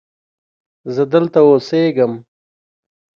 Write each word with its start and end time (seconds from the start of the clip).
زه 0.93 1.03
دلته 1.13 1.39
اوسیږم 1.47 2.13